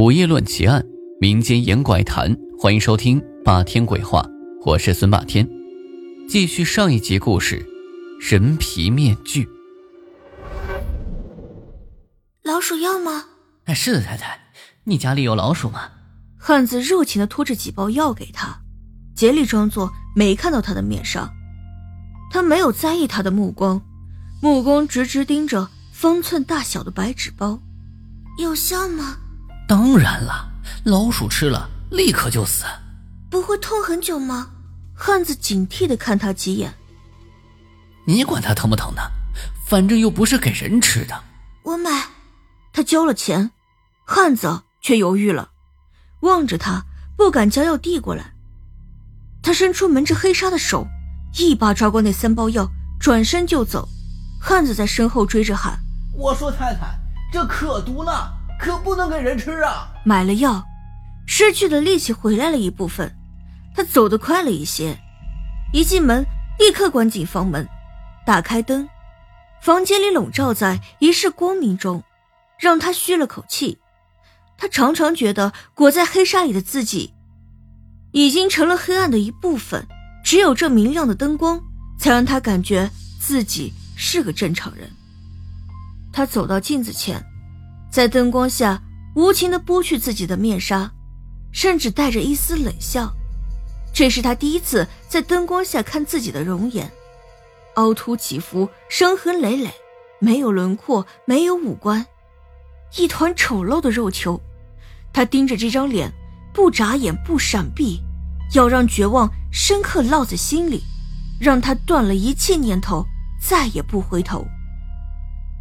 [0.00, 0.82] 午夜论奇案，
[1.20, 4.22] 民间言怪谈，欢迎收听《霸天鬼话》，
[4.64, 5.46] 我是孙霸天。
[6.26, 7.62] 继续上一集故事，
[8.18, 9.46] 人皮面具。
[12.42, 13.26] 老鼠药吗？
[13.66, 14.40] 哎，是的，太太，
[14.84, 15.90] 你家里有老鼠吗？
[16.38, 18.62] 汉子热情的拖着几包药给他，
[19.14, 21.30] 竭力装作没看到他的面纱。
[22.30, 23.82] 他没有在意他的目光，
[24.40, 27.60] 目光直直盯着方寸大小的白纸包。
[28.38, 29.18] 有效吗？
[29.70, 30.50] 当然了，
[30.82, 32.64] 老鼠吃了立刻就死。
[33.30, 34.50] 不会痛很久吗？
[34.96, 36.74] 汉子警惕的看他几眼。
[38.04, 39.02] 你管他疼不疼呢？
[39.68, 41.22] 反正又不是给人吃的。
[41.62, 42.08] 我买。
[42.72, 43.52] 他交了钱，
[44.04, 45.50] 汉子却犹豫了，
[46.22, 46.84] 望着他，
[47.16, 48.32] 不敢将药递过来。
[49.40, 50.88] 他伸出蒙着黑纱的手，
[51.38, 53.88] 一把抓过那三包药，转身就走。
[54.42, 55.78] 汉子在身后追着喊
[56.18, 56.98] ：“我说太太，
[57.32, 59.88] 这可毒了。”可不能给人吃啊！
[60.04, 60.62] 买了药，
[61.26, 63.10] 失去的力气回来了一部分，
[63.74, 64.98] 他走得快了一些。
[65.72, 66.22] 一进门，
[66.58, 67.66] 立刻关紧房门，
[68.26, 68.86] 打开灯，
[69.62, 72.04] 房间里笼罩在一世光明中，
[72.58, 73.78] 让他吁了口气。
[74.58, 77.14] 他常常觉得裹在黑纱里的自己，
[78.12, 79.86] 已经成了黑暗的一部分，
[80.22, 81.58] 只有这明亮的灯光，
[81.98, 84.90] 才让他感觉自己是个正常人。
[86.12, 87.24] 他走到镜子前。
[87.90, 88.80] 在灯光下
[89.16, 90.92] 无情的剥去自己的面纱，
[91.52, 93.12] 甚至带着一丝冷笑。
[93.92, 96.90] 这是他第一次在灯光下看自己的容颜，
[97.74, 99.72] 凹凸起伏，伤痕累累，
[100.20, 102.06] 没有轮廓，没有五官，
[102.96, 104.40] 一团丑陋的肉球。
[105.12, 106.12] 他盯着这张脸，
[106.54, 108.00] 不眨眼，不闪避，
[108.54, 110.84] 要让绝望深刻烙在心里，
[111.40, 113.04] 让他断了一切念头，
[113.42, 114.46] 再也不回头。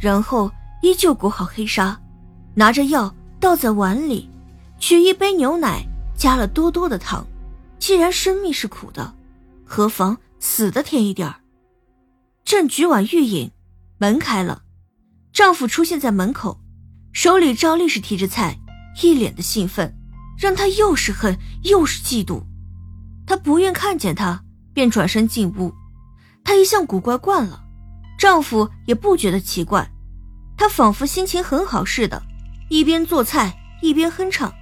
[0.00, 0.50] 然后
[0.80, 2.00] 依旧裹好黑纱。
[2.54, 4.30] 拿着药倒在碗里，
[4.78, 5.84] 取一杯牛奶，
[6.16, 7.26] 加了多多的糖。
[7.78, 9.14] 既然生命是苦的，
[9.64, 11.40] 何妨死的甜一点儿？
[12.44, 13.50] 正举碗欲饮，
[13.98, 14.62] 门开了，
[15.32, 16.60] 丈夫出现在门口，
[17.12, 18.58] 手里照例是提着菜，
[19.02, 19.94] 一脸的兴奋，
[20.38, 22.42] 让她又是恨又是嫉妒。
[23.26, 25.74] 她不愿看见他，便转身进屋。
[26.44, 27.64] 她一向古怪惯了，
[28.18, 29.90] 丈夫也不觉得奇怪，
[30.56, 32.22] 她仿佛心情很好似的。
[32.68, 34.54] 一边做菜一边哼唱，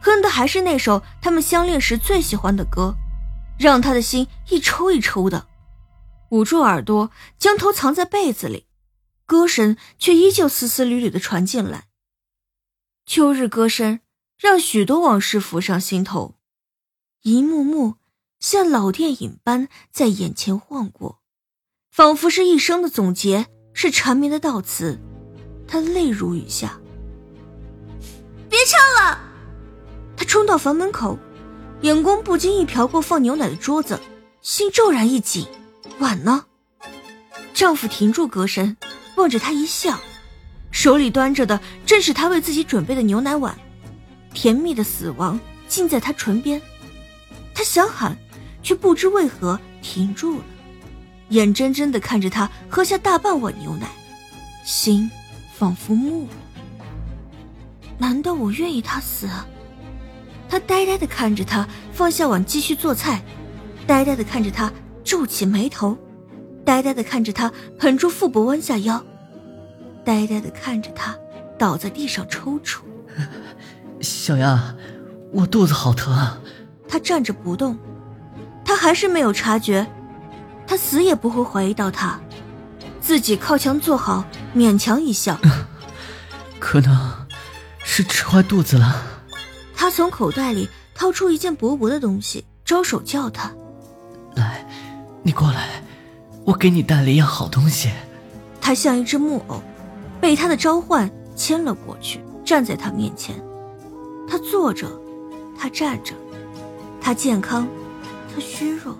[0.00, 2.94] 哼的还是那首他们相恋时最喜欢的歌，
[3.58, 5.46] 让他的心一抽一抽的。
[6.30, 8.66] 捂住耳朵，将头藏在被子里，
[9.26, 11.88] 歌声却依旧丝丝缕缕的传进来。
[13.04, 14.00] 秋日歌声
[14.38, 16.36] 让许多往事浮上心头，
[17.22, 17.96] 一幕幕
[18.40, 21.20] 像老电影般在眼前晃过，
[21.90, 25.00] 仿佛是一生的总结，是缠绵的悼词。
[25.66, 26.78] 他泪如雨下。
[28.62, 29.18] 别唱了！
[30.16, 31.18] 他冲到房门口，
[31.80, 34.00] 眼光不经意瞟过放牛奶的桌子，
[34.40, 35.48] 心骤然一紧。
[35.98, 36.44] 碗呢？
[37.52, 38.76] 丈夫停住歌声，
[39.16, 39.98] 望着她一笑，
[40.70, 43.58] 手里端着的正是他为自己准备的牛奶碗。
[44.32, 46.62] 甜蜜的死亡近在她唇边，
[47.52, 48.16] 她想喊，
[48.62, 50.44] 却不知为何停住了，
[51.30, 53.88] 眼睁睁的看着他喝下大半碗牛奶，
[54.64, 55.10] 心
[55.52, 56.30] 仿佛木了。
[58.02, 59.28] 难道我愿意他死？
[60.50, 63.22] 他呆呆的看着他放下碗继续做菜，
[63.86, 64.72] 呆呆的看着他
[65.04, 65.96] 皱起眉头，
[66.64, 69.00] 呆呆的看着他捧住腹部弯下腰，
[70.04, 71.16] 呆呆的看着他
[71.56, 72.80] 倒在地上抽搐。
[74.02, 74.76] 小杨，
[75.30, 76.12] 我肚子好疼。
[76.12, 76.40] 啊
[76.88, 77.78] 他站着不动，
[78.64, 79.86] 他还是没有察觉，
[80.66, 82.20] 他死也不会怀疑到他，
[83.00, 84.24] 自己靠墙坐好，
[84.56, 85.38] 勉强一笑，
[86.58, 87.21] 可能。
[87.94, 89.02] 是吃坏肚子了。
[89.76, 93.52] 他从口袋里掏出一件薄薄的东西，招手叫他
[94.34, 94.66] ：“来，
[95.22, 95.82] 你过来，
[96.46, 97.90] 我给你带了一样好东西。”
[98.62, 99.62] 他像一只木偶，
[100.22, 103.36] 被他的召唤牵了过去，站在他面前。
[104.26, 104.90] 他坐着，
[105.58, 106.14] 他站着，
[106.98, 107.68] 他健康，
[108.34, 108.96] 他虚弱，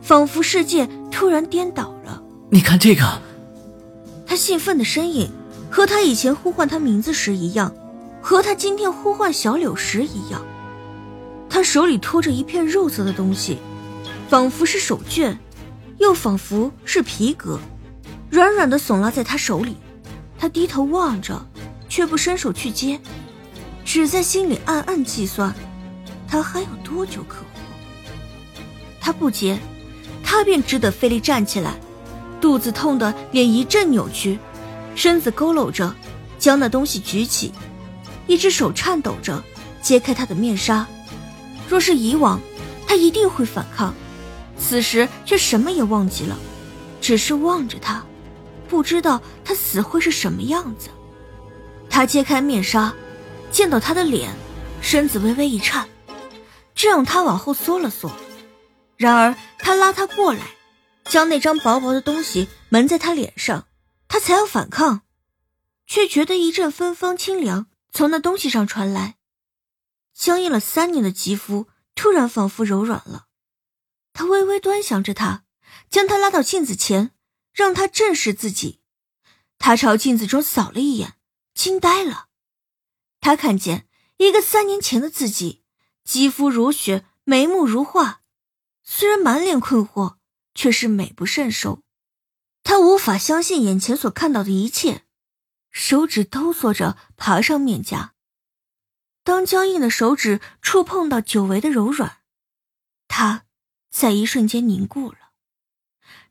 [0.00, 2.22] 仿佛世界突然颠倒了。
[2.48, 3.20] 你看这个，
[4.26, 5.30] 他兴奋的身影
[5.70, 7.70] 和他以前呼唤他名字时一样。
[8.28, 10.42] 和他今天呼唤小柳时一样，
[11.48, 13.56] 他手里托着一片肉色的东西，
[14.28, 15.36] 仿佛是手绢，
[15.98, 17.60] 又仿佛是皮革，
[18.28, 19.76] 软软的耸拉在他手里。
[20.36, 21.40] 他低头望着，
[21.88, 23.00] 却不伸手去接，
[23.84, 25.54] 只在心里暗暗计算：
[26.26, 27.46] 他还有多久可活？
[29.00, 29.56] 他不接，
[30.24, 31.78] 他便只得费力站起来，
[32.40, 34.36] 肚子痛得脸一阵扭曲，
[34.96, 35.94] 身子佝偻着，
[36.40, 37.52] 将那东西举起。
[38.26, 39.42] 一只手颤抖着
[39.82, 40.86] 揭开他的面纱。
[41.68, 42.40] 若是以往，
[42.86, 43.94] 他一定会反抗，
[44.58, 46.36] 此时却什么也忘记了，
[47.00, 48.04] 只是望着他，
[48.68, 50.88] 不知道他死会是什么样子。
[51.90, 52.94] 他揭开面纱，
[53.50, 54.30] 见到他的脸，
[54.80, 55.88] 身子微微一颤，
[56.74, 58.10] 这让他往后缩了缩。
[58.96, 60.40] 然而他拉他过来，
[61.04, 63.66] 将那张薄薄的东西蒙在他脸上，
[64.08, 65.02] 他才要反抗，
[65.86, 69.16] 却觉得一阵芬芳清凉从那东西上传来。
[70.12, 73.28] 僵硬了三年的肌肤突然仿佛柔软了，
[74.12, 75.44] 他微微端详着他，
[75.88, 77.12] 将他拉到镜子前，
[77.54, 78.82] 让他正视自己。
[79.56, 81.14] 他朝镜子中扫了一眼，
[81.54, 82.26] 惊呆了。
[83.18, 83.88] 他看见
[84.18, 85.64] 一个三年前的自己，
[86.04, 88.20] 肌肤如雪，眉目如画，
[88.82, 90.16] 虽然满脸困惑，
[90.54, 91.80] 却是美不胜收。
[92.62, 95.05] 他无法相信眼前所看到的一切，
[95.78, 98.14] 手指哆嗦着爬上面颊。
[99.22, 102.22] 当僵硬的手指触碰到久违的柔软，
[103.08, 103.44] 她
[103.90, 105.18] 在一瞬间凝固了。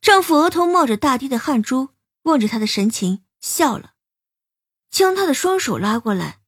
[0.00, 1.88] 丈夫额头冒着大滴的汗珠，
[2.22, 3.94] 望着她的神情笑了，
[4.92, 6.40] 将她的双手拉过来，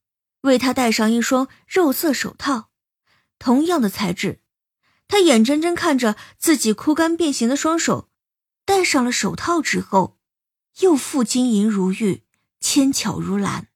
[0.42, 2.70] 为她戴上一双肉色手套，
[3.40, 4.40] 同样的材质。
[5.08, 8.08] 她眼睁睁看着自己枯干变形的双手，
[8.64, 10.20] 戴上了手套之后，
[10.78, 12.23] 又复晶莹如玉，
[12.64, 13.66] 纤巧如兰。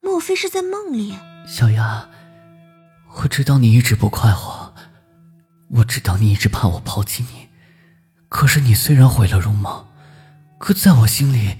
[0.00, 1.18] 莫非是在梦里？
[1.48, 2.08] 小丫，
[3.16, 4.72] 我知道你一直不快活，
[5.70, 7.48] 我知道你一直怕我抛弃你。
[8.28, 9.92] 可是你虽然毁了容貌，
[10.60, 11.58] 可在我心里，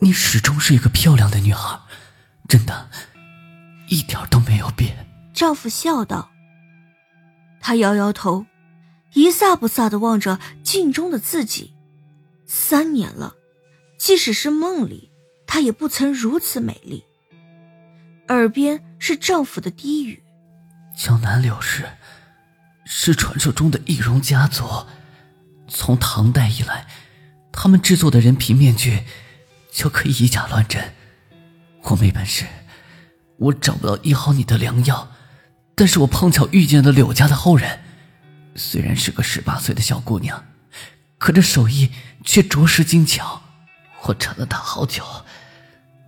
[0.00, 1.80] 你始终是一个漂亮的女孩，
[2.48, 2.90] 真的，
[3.86, 5.06] 一点都没有变。
[5.32, 6.32] 丈夫笑道。
[7.60, 8.46] 她摇摇头，
[9.14, 11.72] 一飒不飒的望着镜中的自己。
[12.46, 13.36] 三年了，
[13.96, 15.12] 即使是梦里，
[15.48, 17.02] 她也不曾如此美丽。
[18.28, 20.22] 耳边是丈夫的低语
[20.94, 21.88] ：“江南柳氏
[22.84, 24.68] 是传说中的易容家族，
[25.66, 26.86] 从唐代以来，
[27.50, 29.04] 他们制作的人皮面具
[29.72, 30.92] 就可以以假乱真。
[31.84, 32.44] 我没本事，
[33.38, 35.10] 我找不到医好你的良药，
[35.74, 37.80] 但是我碰巧遇见了柳家的后人，
[38.54, 40.44] 虽然是个十八岁的小姑娘，
[41.16, 41.90] 可这手艺
[42.22, 43.42] 却着实精巧。
[44.02, 45.04] 我缠了他好久，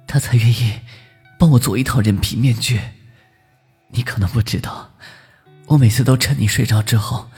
[0.07, 0.81] 他才愿意。”
[1.41, 2.79] 帮我做一套人皮面具，
[3.89, 4.93] 你可能不知道，
[5.69, 7.31] 我每次都趁你睡着之后，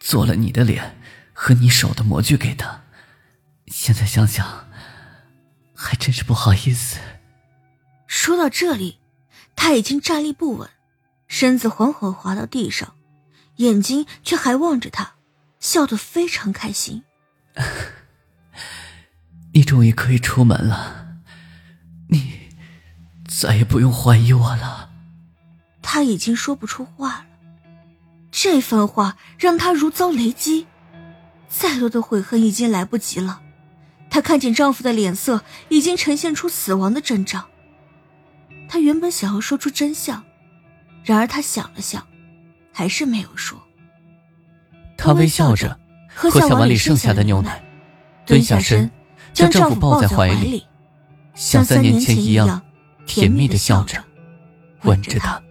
[0.00, 0.98] 做了你的脸
[1.34, 2.84] 和你手的模具给他。
[3.66, 4.68] 现在想想，
[5.74, 6.98] 还真是不好意思。
[8.06, 9.00] 说到这里，
[9.54, 10.70] 他已经站立不稳，
[11.28, 12.94] 身子缓缓滑到地上，
[13.56, 15.16] 眼睛却还望着他，
[15.60, 17.04] 笑得非常开心。
[19.52, 21.16] 你终于可以出门了，
[22.08, 22.40] 你。
[23.28, 24.90] 再也不用怀疑我了。
[25.80, 27.26] 他已经说不出话了，
[28.30, 30.66] 这番话让他如遭雷击，
[31.48, 33.40] 再多的悔恨已经来不及了。
[34.10, 37.46] 她看见丈夫的脸色已经呈现出死亡的征兆。
[38.68, 40.22] 她原本想要说出真相，
[41.02, 42.06] 然而她想了想，
[42.70, 43.58] 还是没有说。
[44.98, 45.80] 她微笑着
[46.14, 47.64] 喝下碗里剩下的牛奶，
[48.26, 48.90] 蹲下身，
[49.32, 50.66] 将丈夫抱在怀里，
[51.34, 52.60] 像三年前一样。
[53.04, 53.98] 甜蜜的笑着，
[54.82, 55.42] 吻着他，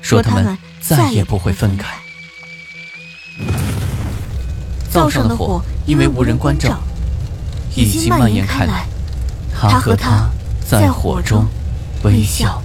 [0.00, 1.98] 说他们再也不会分开。
[4.88, 6.78] 灶上的火因为无人关照，
[7.74, 8.86] 已经蔓延开来。
[9.52, 10.30] 他和她
[10.64, 11.44] 在火中
[12.04, 12.62] 微笑。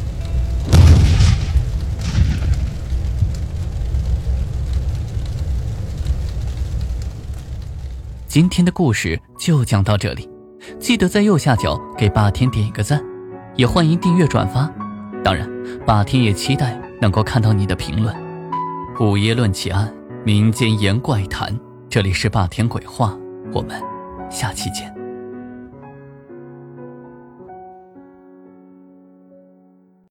[8.27, 10.28] 今天的故事就讲到这里，
[10.79, 13.03] 记得在右下角给霸天点一个赞。
[13.55, 14.71] 也欢迎订阅转发，
[15.21, 15.49] 当然，
[15.85, 18.15] 霸天也期待能够看到你的评论。
[19.01, 19.93] 午夜论奇案，
[20.23, 21.53] 民间言怪谈，
[21.89, 23.17] 这里是霸天鬼话，
[23.51, 23.81] 我们
[24.29, 24.98] 下期见。